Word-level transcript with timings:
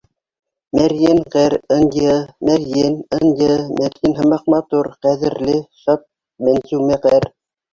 Мәрйен 0.77 1.19
ғәр.— 1.35 1.55
ынйы, 1.75 2.15
мәрйен; 2.49 2.97
ынйы, 3.19 3.59
мәрйен 3.83 4.17
һымаҡ 4.23 4.49
матур, 4.55 4.91
ҡәҙерле— 5.07 5.59
шат 5.83 6.05
Мәнзүмә 6.49 6.99
ғәр. 7.07 7.31